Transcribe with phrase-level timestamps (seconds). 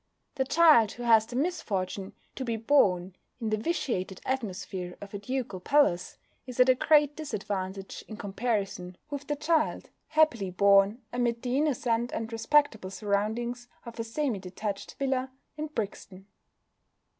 [0.33, 5.19] The child who has the misfortune to be born in the vitiated atmosphere of a
[5.19, 11.43] ducal palace is at a great disadvantage in comparison with the child happily born amid
[11.43, 16.25] the innocent and respectable surroundings of a semi detached villa in Brixton.